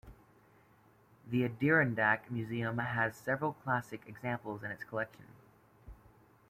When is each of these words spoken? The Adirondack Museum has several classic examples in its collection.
The 1.27 1.45
Adirondack 1.45 2.31
Museum 2.31 2.79
has 2.79 3.15
several 3.15 3.53
classic 3.53 4.01
examples 4.07 4.63
in 4.63 4.71
its 4.71 4.83
collection. 4.83 5.25